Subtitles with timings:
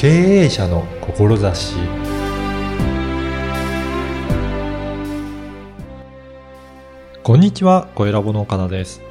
[0.00, 0.08] 経
[0.44, 1.76] 営者の志
[7.22, 9.02] こんにちは、小ラボの岡田です。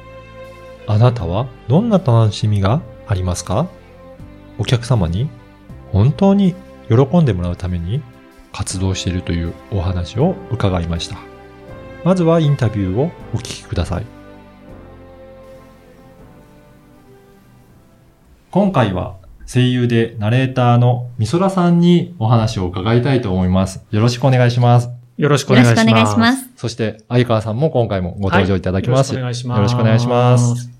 [0.88, 3.68] あなたはどんな楽しみがありますか？
[4.58, 5.30] お客様に
[5.92, 6.56] 本当に
[6.88, 8.02] 喜んでもらうために
[8.50, 11.18] 活動しているというお話を伺いました。
[12.02, 14.06] まずはインタビューをお聞きください。
[18.50, 19.20] 今回は
[19.52, 23.84] 声優でナレーターのみそらさんにお話を伺いたいと思います。
[23.90, 24.90] よろしくお願いします。
[25.16, 26.14] よろしくおよろし願いします。
[26.14, 26.50] くお願いします。
[26.54, 29.12] そして、相川さんも今回もご登場いただきます。
[29.12, 29.56] はいよろしくお願いします。
[29.56, 30.70] よろしくお願いします。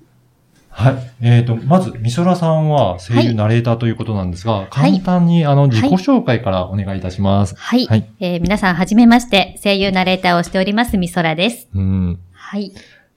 [0.69, 0.95] はい。
[1.19, 7.55] えっ、と、まず、みそらさんは声優はいナレーターということなんですが、はい簡単にあの自己紹介からお願いいたします。
[7.57, 7.87] はい。
[7.87, 11.67] はいえー皆さん、はじめまして、声優ナレーターをしております、みそらです。
[11.75, 12.19] うん。
[12.31, 12.71] はい。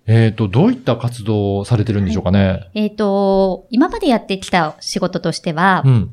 [0.06, 2.68] えっ、と、どういった活動をされてるんでしょうかね？
[2.74, 6.10] えっ、と、今までやってきた仕事としては、うん。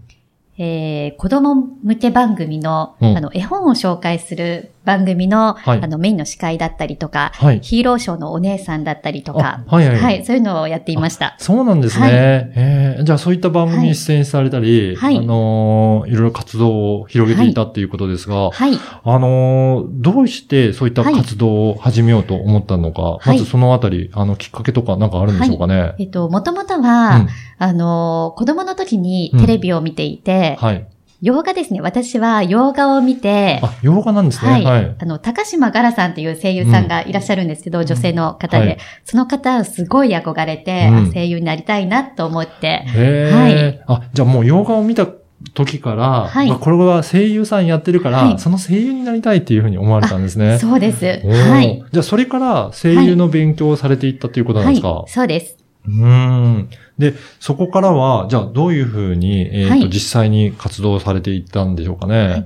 [0.58, 7.60] えー子供向け番組の、うんあの、絵本を紹介する番組の、はいあの、メインの司会だったりとか、はい。
[7.62, 9.98] ヒーローショーのお姉さんだったりとか、あはいはい。
[10.00, 11.36] はい、そういうのをやっていました。
[11.40, 12.04] そうなんですね。
[12.04, 18.74] はいえーじゃあそういった番組に出演されたり、はいあのーいろいろ活動を広げていたっていうことですが、はい。
[19.04, 25.94] あのーどうしてそういった活動を始めようと思ったのか、いまずそのあたり、あの、きっかけとかなんかあるんでしょうかね。
[26.00, 30.88] えっ、と、もともとは、うんあの、子供の時にテレビを見ていて、はい。
[31.22, 31.82] 洋画ですね。
[31.82, 34.52] 私は洋画を見て、あ、洋画なんですね。
[34.52, 34.64] はい。
[34.64, 34.96] はい。
[34.98, 45.08] あの、高島ガラさんという声優さんがいらっしゃるんですけど、女性の方で、はいその方すごい憧れて、うんあ声優になりたいなと思って、へえ、あ、じゃあもう洋画を見た
[45.54, 50.58] 時から、はいまあこれは声優さんやってるから、はいその声優になりたいっていうふうに思われたんですね。
[50.60, 51.06] そうです。
[51.06, 51.84] はい。
[51.92, 55.10] じゃあそれから声優の勉強をされていったということなんですか、はい。
[55.12, 55.58] そうです。
[55.86, 56.70] うーん。
[57.02, 62.46] で、そこからは、じゃあどういうふうに、えっ、と、はい実際に活動されていったんでしょうかね。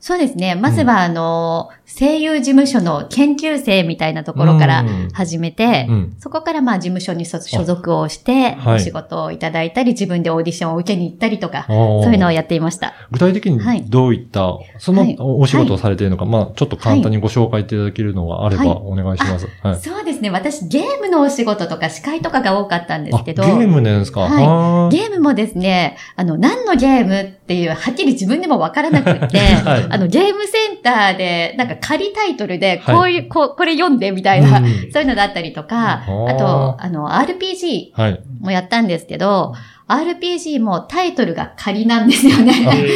[0.00, 0.54] そうですね。
[0.54, 6.16] まずは、あの、声優事務所の研究生みたいなところからうん始めて、うん。
[6.18, 12.94] そこからまあ事務所に所所属をして、はいお仕事をいただいたり、自分でオーディションを受けに行ったりとか、そそういうのをやっていました。
[13.10, 19.48] 具体的はいにどういった、そのはいお仕事をされているのか、まあ、ちょっと簡単にご紹介いただけるのがあればはいお願いします。
[19.62, 19.76] はい。
[19.80, 20.30] そうですね。
[20.30, 32.96] 私、ゲームのお仕事とか司会とかが多かったんですけど、あゲームなんですか、はいはゲームもですね、あの、何のゲームっていう、はっきり自分でもわからなくって、 はいあの、ゲームセンターで、なんか仮タイトルで、はい。
[32.96, 34.66] こういう、こう、これ読んでみたいな、うん。
[34.92, 36.88] そういうのだったりとか、あと、あ。
[36.88, 38.20] の、RPG はい。
[38.40, 39.54] もやったんですけど、
[39.90, 42.52] RPG もタイトルが仮なんですよあね。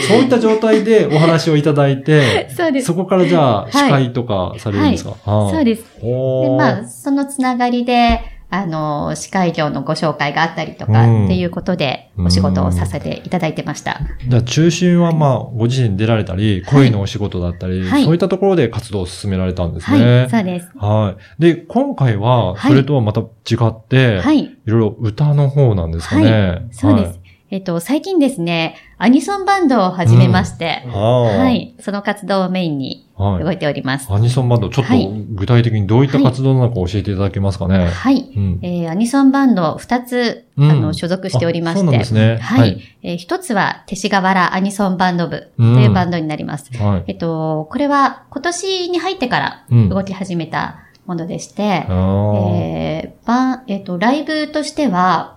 [0.06, 2.86] そういった状態でお話をいただいて、 そうです。
[2.86, 3.72] そこからじゃあ、い。
[3.72, 5.84] 司会とかされるんですか、あーそうです。
[6.00, 8.20] で、まあ、そのつながりで、
[8.54, 14.00] あの、司会業のご紹介があったりとか、うんっていうことで、お仕事をさせていただいてました。
[14.28, 20.28] じゃあ中心はまあ、ご自身で出られたり、声のお仕事だったり、はいそういったところで活動を進められたんですはい、ね。
[20.30, 20.70] そうです。
[20.76, 21.42] はい。
[21.42, 23.24] で、今回は、はいそれとはまた違
[23.66, 24.56] って、、はいい。
[24.66, 26.66] ろいろ歌の方なんですかね。
[26.70, 27.20] そうです。
[27.50, 30.88] えっと、最近ですね、アニソンバンドを始めまして、はい。
[30.88, 31.20] は。
[31.22, 31.82] はいい。
[31.82, 33.44] その活動をメインにはい。
[33.44, 34.12] 動いております。
[34.12, 37.86] アニソンバンド、ちょっとはい具体的にどういった活動なのか教えていただけますかね？
[37.86, 38.32] はい。
[38.36, 38.58] うん。
[38.62, 42.38] えーアニソンバンド2つ、うんあの、所属しておりまあそうして、なんですね。
[42.40, 42.80] はい。。
[43.02, 46.70] えー一つは、勅使河原アニソンバンド部とうんいうバンドになります。
[46.76, 47.04] はい。
[47.08, 49.88] えっと、これは今年に入ってからうん。
[49.88, 50.76] 動き始めた
[51.06, 55.36] ものでして、あーえーえっと、ライブとしては、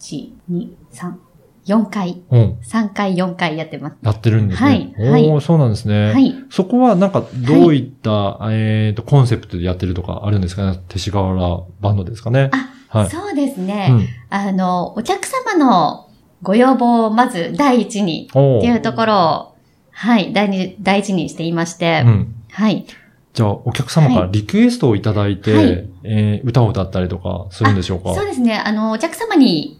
[0.00, 1.12] 1、2、3、
[1.68, 2.58] 4回、うん。
[2.62, 3.96] 3回、4回やってます。
[4.02, 4.68] やってるんですね。
[4.96, 6.12] はいはいおーそうなんですね。
[6.12, 6.34] はい。
[6.50, 10.78] そこはなんかどういった、えっ、と、コンセプトでやってるとかあるんですかね？
[10.88, 12.50] 勅使河原バンドですかね？
[12.52, 13.10] あ、はい。
[13.10, 13.88] そうですね。
[13.90, 14.06] うん。
[14.30, 16.08] あの、お客様の
[16.42, 19.14] ご要望をまず第一にっていうところ
[19.54, 19.54] を、
[19.90, 22.34] はい、第二、第一にしていまして、うん。
[22.50, 22.86] はい。
[23.34, 28.14] じゃあ、お客様からリクエストをいただいて、はいえー歌を歌ったりとかするんでしょうか？
[28.14, 28.56] そうですね。
[28.56, 29.77] あの、お客様に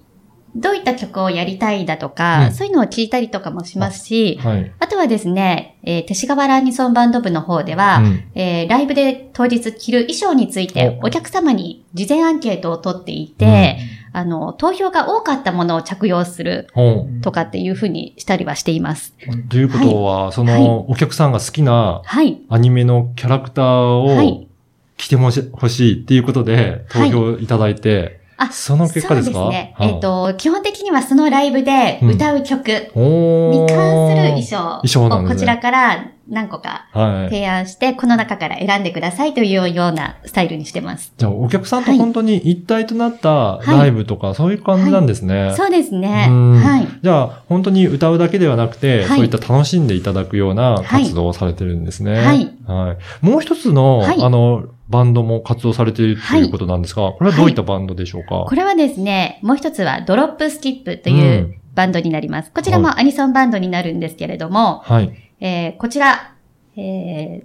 [0.61, 2.53] どういった曲をやりたいだとか、うん。
[2.53, 4.73] そういうのを聞いたりとかもしますし、はい。
[4.79, 8.25] あとはですね、えー、勅使河原アニソンバンド部の方では、うん。
[8.35, 11.07] えーライブで当日着る衣装についてお。
[11.07, 13.79] お客様に事前アンケートを取っていて、
[14.13, 19.15] あの、投票が多かったものを着用するほとかっていうふうにしたりはしています。
[19.27, 20.85] うということは、その、はい。
[20.89, 22.41] お客さんが好きなはい。
[22.49, 24.49] アニメのキャラクターをはい。
[24.97, 29.39] 着てほしほしいっていうことで投票いただいて、あその結果ですか？
[29.39, 29.75] そうですね。
[29.77, 37.31] はいえっ、と、基本的にはそのライブで歌う曲に関する衣装をこちらから何個かはい。
[37.31, 41.13] 提案して、この中から選んでくださいというようなスタイルにしてます。
[41.17, 45.55] じゃあ、お客さんとはい本当に一体となったライブとか、そういう感じなんですね。
[45.57, 46.27] そうですね。
[46.29, 46.89] うんはい。
[47.03, 52.19] じゃあ、本当に歌うだけではなくて、はいそういった楽しんでいただくような活動をされてるんですね。
[52.19, 53.25] はいはい。
[53.27, 62.51] もう一つの、はいあの、バンドも活動されているということなんですが、これはどういったバンドでしょうか、これはですね、もう一つはドロップスキップといううバンドになります。
[62.53, 65.31] こちらもアニソンバンドになるんですけれども、はい。
[65.41, 66.35] えーこちら、
[66.77, 67.43] え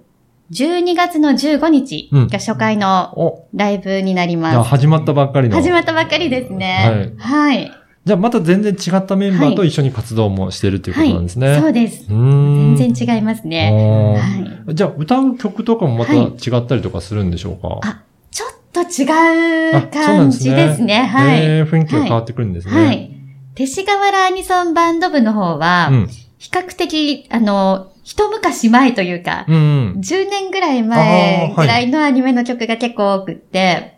[0.50, 4.68] 12月の15日うんが初回のお、ライブになります。
[4.68, 5.56] 始まったばっかりの。
[5.56, 7.14] 始まったばっかりですね。
[7.18, 7.72] はい。
[8.04, 11.58] じゃあまた全然違ったメンバーと一緒に活動もしてるということなんですね。
[11.58, 12.04] そうです。
[12.10, 12.76] うーん。
[12.76, 14.18] 全然違いますね。
[14.20, 14.74] はい。
[14.74, 21.02] じゃあ歌う曲とかもまた違ったりとかするんでしょうか、あちょっと違う感ですねじですね。
[21.02, 21.44] はい。
[21.44, 22.74] えー雰囲気が変わってくるんですね。
[22.74, 23.10] はい。
[23.54, 26.08] 勅使河原アニソンバンド部の方は、うん。
[26.38, 30.00] 比較的、あの、一昔前というか、うんうん。
[30.00, 33.93] 10年ぐらい前ぐらいのアニメの曲が結構多くって、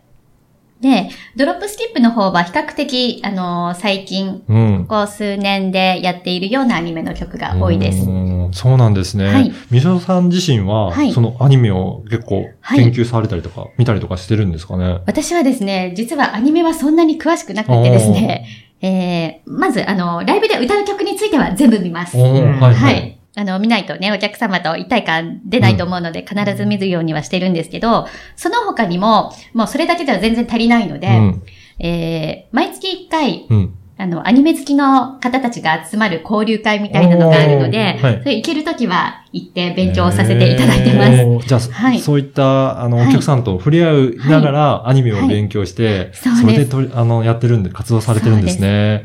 [0.81, 4.85] で、ドロップスキップの方は比較的、あの、最近、うん。
[4.87, 8.07] ここ数年でやっているようなアニメの曲が多いです。
[8.07, 9.27] うんそうなんですね。
[9.27, 14.99] はいみそさん自身は、はいそのアニメを結構はい研究されたりとか、見たりとかしてるんですかね？
[15.05, 18.45] 私はですね、実はアニメはそんなに詳しくなくてですね、
[18.81, 22.15] えー、まず、あの、ライブで歌う曲については全部見ます。
[22.15, 22.71] はいは。
[22.71, 23.16] はいい。
[23.37, 31.43] あの、見ないとね、お客様と一体感出ないと思うので、必ず見るようにはしてるんですけど、その他にも、もうそれだけでは全然足りないので、うん。
[31.77, 33.73] えー、毎月1回、うん。
[33.99, 38.19] あの、アニメ好きの方たちが集まる交流会みたいなのがあるので、はい。
[38.23, 40.57] それ行けるときは行って勉強させてい。
[40.57, 41.11] ただ いてます。
[41.11, 46.41] えーじゃあ、はいそういった、あの、はいお客さんと触れ合いながら、アニメを勉強して、そうです。
[46.41, 49.03] それでとり、あの、やってるんで、活動されてるんですね。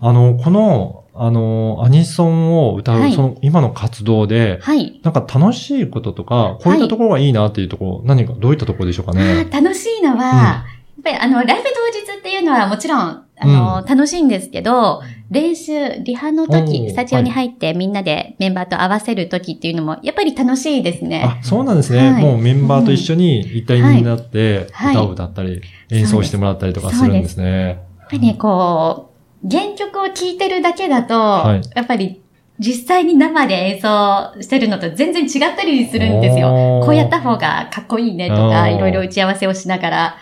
[0.00, 3.12] あの、この、あの、アニソンを歌う、はい。
[3.12, 5.00] その、今の活動で、はい。
[5.02, 9.46] なんか楽しいこととか、こういったところがいいなっていうところ、何か、どういったところでしょうかあね。
[9.50, 10.64] ー楽しいのは、や
[11.00, 21.24] っぱりあの、ライブ当日っていうのはもちろん、あの、楽しいんですけど、練習、リハの時、スタジオに入ってみんなでメンバーと合わせる時っていうのも、やっぱり楽しいですね。
[21.24, 22.12] あ、そうなんですね。
[22.12, 22.22] はい。
[22.22, 24.94] もうメンバーと一緒に一体になって、はい。
[24.94, 25.60] 歌を歌ったり、
[25.90, 27.66] 演奏してもらったりとかするんですね。
[27.66, 27.76] やっ
[28.08, 29.11] ぱりね、こう、
[29.48, 32.20] 原曲を聴いてるだけだと、はいやっぱり
[32.58, 36.80] 実際に生で演奏してるのと全然違ったりするんですよ。
[36.84, 40.16] こうやった方がかっこいいねとあか、ーいろいろ打ち合わせをしながら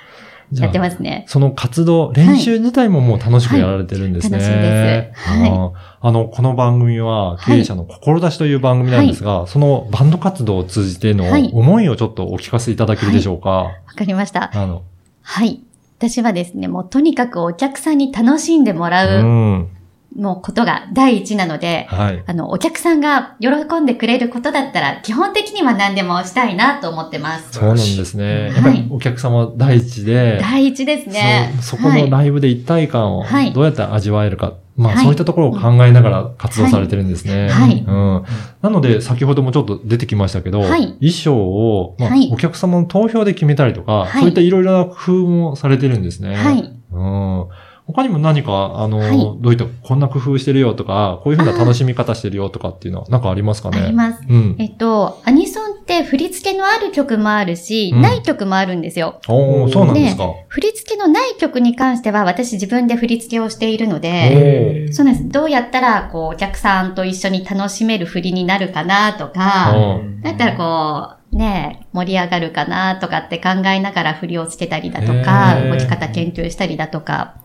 [0.55, 1.25] やってますね。
[1.27, 4.39] その活動、練習自体ももう楽しくやられてるんですね。
[4.39, 5.73] はい楽しいですはい
[6.03, 13.51] あの、この番組は、経営者の志という番組なんですが、そのバンド活動を通じてのはい思いをちょっとお聞かせいただけるでしょうか？
[13.51, 14.51] わかりました。
[14.55, 14.83] あの、
[15.21, 15.61] はい。
[16.01, 19.69] 私はですね、もうとにかくお客さんに楽しんでもらう、
[20.17, 22.23] もうことが第一なので、はい。
[22.27, 27.53] あの、お客さんが喜んでくれることだったら、基本的には何でもしたいなと思ってます。
[27.53, 28.25] そうなんですね。
[28.25, 31.53] はいやっぱりお客様第一で、第一ですね。
[31.57, 34.55] そうそこはいのライブで一体感をはいどうやって味わえるか。
[34.77, 37.51] まあ、はいそういったところを考えながら活動されてるんですね。
[37.51, 38.25] はいうん。
[38.63, 46.35] なので、先ほどもちょっと出てきましたけど、はい衣装を、まあはいお客様の投票で決めたりとか、はいそういったいろいろな工夫もされてるんですね。
[46.35, 46.77] はい。
[46.93, 47.49] うん。
[47.93, 53.81] 他にも何か、あの、はいどういった、こんな工夫してるよとか、こういうふうな楽しみ方してるよとかっていうのは、なんかありますかね？
[53.81, 54.21] あります。
[54.29, 54.57] うん。
[54.59, 59.21] えっと、アニソンって振り付けのある曲もあるし、うんない曲もあるんですよ。
[59.29, 60.29] おーそうなんですか。
[60.49, 65.29] 振り付けのない曲に関しては、私自分で振り付けをしているので、えそうなんです。
[65.29, 77.43] どうやったら、こう、お客さんと一緒に楽しめる振りになるかなとか、うんだったらこう、ね、盛り上がるかなとかって考えながら振りをつけたりだとか、動き方研究したりだとか、あ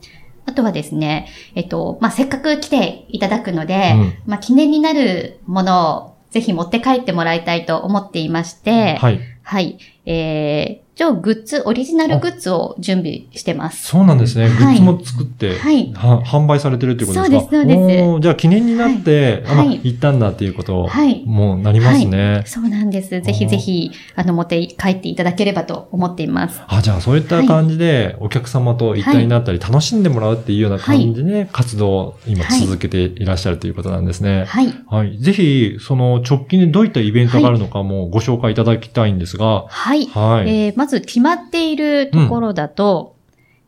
[0.55, 9.19] とはですね、えっと、まあ、せっかく来ていただくので、うんまあ、記念になるものをぜひ持って帰ってもらいたいと思っていまして、はい。
[9.43, 9.77] はい。
[10.05, 13.87] えー、一応グッズ、オリジナルグッズを準備してます。
[13.87, 14.47] そうなんですね。
[14.49, 15.91] グはいッズも作って、はい。
[15.93, 17.51] は販売されてるっていうことですか？
[17.51, 22.43] そうですそうですじゃあ記念になって、あはい行ったんだっていうことを、はいもうなりますね。
[22.45, 23.09] そうなんです。
[23.21, 26.61] ぜひぜひ、あの、持って帰っていただければと思っています。
[26.67, 34.45] あ、じゃあそういった感じで、お客様と一体になったり、楽しんでもらうっていうような感じで、活動を今はい続けていらっしゃるということなんですね。
[34.47, 34.73] はい。
[34.89, 35.17] はい。
[35.17, 40.05] ぜひ、その直近でどういったイベントがあるのかもご紹介いただきたいんですが、はい。
[40.07, 40.49] はい。
[40.49, 43.15] えーまず決まっているところだと、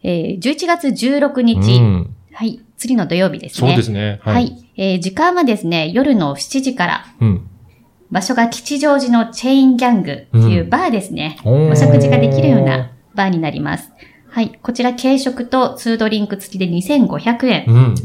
[0.03, 2.61] えー11月16日、うん、はい。
[2.77, 3.69] 次の土曜日ですね。
[3.69, 4.19] そうですね。
[4.21, 4.33] はい。
[4.33, 4.69] はい。
[4.77, 7.49] えー時間はですね、夜の7時から、うん。
[8.09, 11.39] 場所が吉祥寺のチェインギャングっていうバーですね。
[11.43, 13.91] おーお食事ができるようなバーになります。
[14.29, 14.57] はい。
[14.61, 17.95] こちら軽食と2ドリンク付きで2500円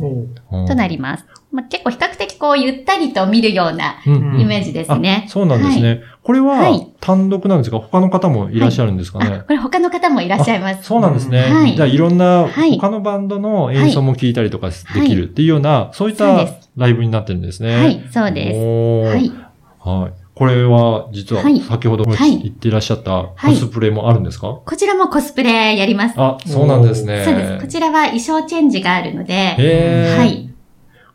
[0.67, 1.27] となります。
[1.53, 5.29] まあ、結構比較的こうゆったりと見るようなうんイメージですねあ。
[5.29, 6.03] そうなんですね。
[6.23, 9.43] これははい単独なんですが、他の方もいらっしゃるんですかあ、ね。
[9.47, 10.85] これ他の方もいらっしゃいます。
[10.85, 11.43] そうなんですね。
[11.43, 17.77] はいじゃあいろんなはい他のバンドの演奏も聞いたりとかできるっていうような、そういったライブになってるんですね。
[17.77, 19.09] はい、そうです。
[19.15, 19.33] はい。
[19.79, 20.13] はい。
[20.35, 26.15] これは実ははい先ほどはい言っていらっしゃったはいコスプレもあるんですか、こちらもコスプレやります。
[26.17, 27.25] あ、そうなんですね。
[27.25, 27.59] そうです。
[27.59, 30.52] こちらは衣装チェンジがあるので、はい。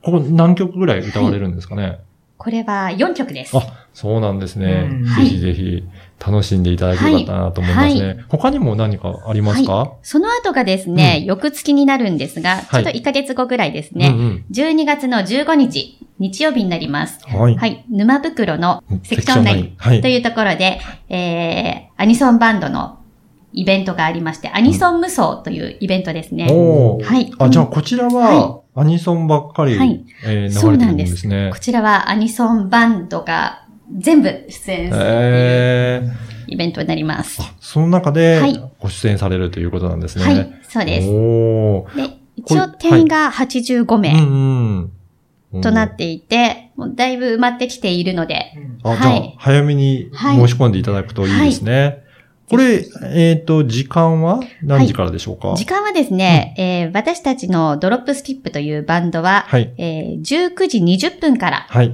[0.08, 2.00] ここ何曲ぐらい歌われるんですかね、
[2.38, 3.58] これは4曲です。
[3.58, 3.62] あ、
[3.94, 4.88] そうなんですね。
[4.90, 5.84] うんぜひぜひ
[6.18, 8.08] 楽しんでいただければなと思いますね。
[8.08, 17.20] は他にも何かありますか、その後がですね、翌月になるんですが、ちょはいっと1ヶ月後ぐらいですね、うん12月の15日、日曜日になります。
[17.30, 17.38] うん。
[17.38, 17.56] はい。
[17.58, 17.84] はい。
[17.90, 20.08] 沼袋のセクションセク9はいと。
[20.08, 23.00] いうところで、えー、アニソンバンドの
[23.58, 26.46] イベントがありまして、アニソン無双というイベントですね。
[26.46, 27.34] はい。
[27.40, 31.60] あ、じゃあこちらはは、アニソンばっかり、はいえーそう流れてるんなんでですすねこ。
[31.60, 33.66] ちらはアニソンバンドが
[33.98, 37.42] 全部出演するえー、イベントになります。
[37.42, 40.24] あ、その中ではいご出演されるということなんですね。
[40.24, 41.08] はい、そうです。
[41.10, 41.96] おー。
[42.10, 44.92] で、一応定員が85う名ん
[45.54, 45.62] うん。
[45.62, 52.04] となっていて、もうだいぶ埋まってきているので、あ、はいじゃあ、早めに申し込んでいただくといいですね。
[52.50, 54.40] これ、えっ、と、時間は？
[54.64, 55.54] 何時からでしょうか？
[55.58, 59.74] 時間はですね、えー私たちのドロップスキップというバンドは、はい。
[59.78, 61.94] えー19時20分からはい。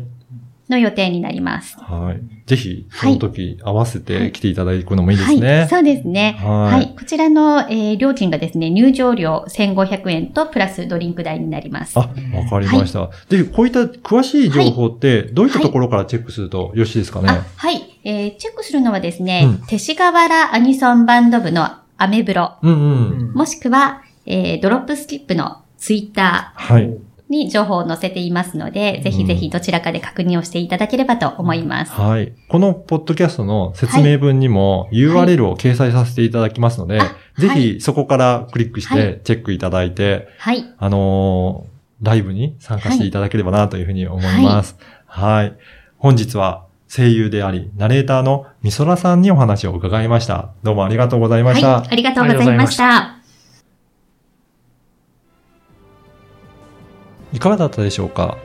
[0.69, 1.77] の予定になります。
[1.77, 2.21] はい。
[2.45, 5.59] ぜひ、その時合わせて来ていただくのもいいですね。
[5.59, 6.37] はい、そうですね。
[6.39, 6.95] はいはい。
[6.97, 11.97] こちらの、えー料金がですね、入場料1500円とプラスドリンク代になります。
[11.97, 13.09] あ、わかりました。
[13.29, 17.99] ぜひ、こういった詳しい情報って、どういったところからチェックするとよろしいですかね、あ、はい。
[18.03, 23.33] えーチェックするのはですね、うん勅使河原アニソンバンド部のアメブロ、うんうん。
[23.33, 26.97] もしくは、えードロップスキップのツイッタはい。
[27.33, 31.91] ーに情報を載せていますので、ぜひぜひどちらかで確認をしていただければと思います。
[31.91, 32.33] はい。
[32.47, 40.63] このポッドキャストの説明文にも URL を掲載させていただきますので、はいひそこからクリックしはてチェックいただいて、はい。
[40.77, 41.73] あのー
[42.03, 44.75] ライブに参加していただければなというふうに思います。
[45.07, 45.57] はい。
[45.97, 50.49] 本日は声優であり、ナレーターのみそらさんにお話を伺いました。
[50.61, 51.79] どうもありがとうございました。
[51.79, 51.87] はい。
[51.89, 53.22] ありがとうございました。
[57.33, 58.37] いかがだったでしょうか？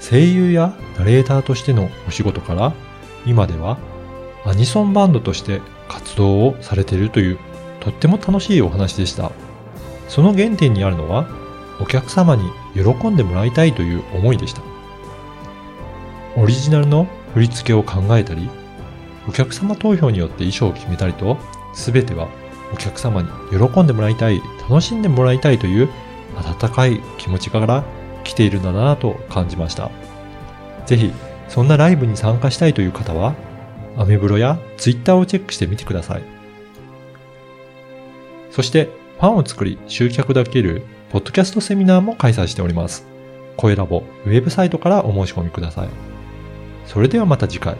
[0.00, 2.72] 声優やナレーターとしてのお仕事から、
[3.26, 3.78] 今では
[4.44, 7.38] アニソンバンドとして活動をされているという、
[7.80, 9.30] とっても楽しいお話でした。
[10.08, 11.26] その原点にあるのは、
[11.80, 14.62] お客様に喜んでもらいたいという思いでした。
[16.36, 18.48] オリジナルの振り付けを考えたり、
[19.28, 21.36] お客様投票によって衣装を決めたりと、
[21.74, 22.28] すべては
[22.72, 25.88] お客様に喜んでもらいたい、楽しんでもらいたいという
[26.36, 27.84] 温かい気持ちから
[28.24, 29.90] 来ているんだなと感じました。
[30.86, 31.12] ぜひ、
[31.48, 33.34] そんなライブに参加したいという方は、
[33.96, 36.22] アメブロやツイッターをチェックしてみてください。
[38.50, 43.06] そして、ファンを作り集客できるポッドキャストセミナーも開催しております。
[43.56, 45.88] 声ラボウェブサイトからお申し込みください。
[46.86, 47.76] それではまた次回。